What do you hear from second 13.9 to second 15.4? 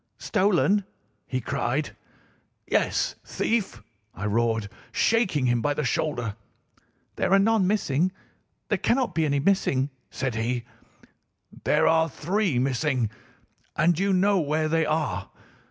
you know where they are.